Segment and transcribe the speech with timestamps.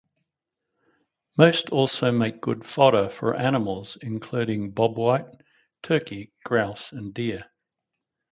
[1.37, 5.41] Most also make good fodder for animals including bobwhite,
[5.83, 7.45] turkey, grouse and deer.